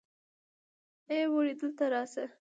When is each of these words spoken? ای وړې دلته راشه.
ای 1.09 1.21
وړې 1.33 1.53
دلته 1.59 1.85
راشه. 1.93 2.25